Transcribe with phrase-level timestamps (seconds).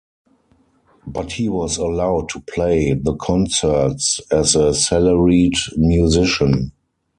[1.05, 6.71] But he was allowed to play the concerts as a salaried musician.